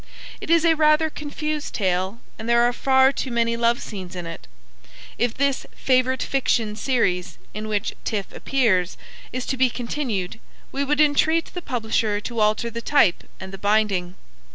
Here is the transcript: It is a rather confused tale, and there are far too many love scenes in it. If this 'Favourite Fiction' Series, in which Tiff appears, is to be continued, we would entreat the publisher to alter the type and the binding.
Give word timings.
It 0.41 0.49
is 0.49 0.65
a 0.65 0.73
rather 0.73 1.11
confused 1.11 1.75
tale, 1.75 2.21
and 2.39 2.49
there 2.49 2.63
are 2.63 2.73
far 2.73 3.11
too 3.11 3.29
many 3.29 3.55
love 3.55 3.79
scenes 3.83 4.15
in 4.15 4.25
it. 4.25 4.47
If 5.19 5.35
this 5.35 5.67
'Favourite 5.75 6.23
Fiction' 6.23 6.75
Series, 6.75 7.37
in 7.53 7.67
which 7.67 7.93
Tiff 8.03 8.31
appears, 8.33 8.97
is 9.31 9.45
to 9.45 9.57
be 9.57 9.69
continued, 9.69 10.39
we 10.71 10.83
would 10.83 10.99
entreat 11.01 11.53
the 11.53 11.61
publisher 11.61 12.19
to 12.19 12.39
alter 12.39 12.71
the 12.71 12.81
type 12.81 13.29
and 13.39 13.53
the 13.53 13.59
binding. 13.59 14.15